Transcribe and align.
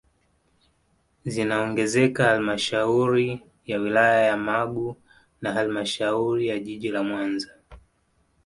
Zinaongezeka 1.25 2.23
halmashauri 2.23 3.41
ya 3.65 3.79
wilaya 3.79 4.21
ya 4.23 4.37
Magu 4.37 4.97
na 5.41 5.53
halmashauri 5.53 6.47
ya 6.47 6.59
jiji 6.59 6.89
la 6.91 7.03
Mwanza 7.03 7.49